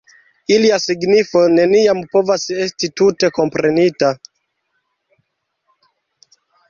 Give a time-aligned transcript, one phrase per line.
[0.53, 4.09] Ilia signifo neniam povas esti tute komprenita.